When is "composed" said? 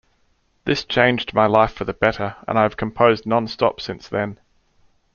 2.75-3.27